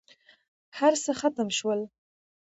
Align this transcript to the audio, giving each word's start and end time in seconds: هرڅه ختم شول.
هرڅه 0.77 1.11
ختم 1.19 1.47
شول. 1.57 1.79